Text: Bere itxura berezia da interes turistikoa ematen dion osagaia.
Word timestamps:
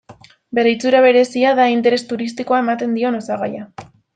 Bere 0.59 0.71
itxura 0.75 1.01
berezia 1.07 1.51
da 1.61 1.67
interes 1.75 2.01
turistikoa 2.13 2.65
ematen 2.65 2.99
dion 2.99 3.21
osagaia. 3.23 3.71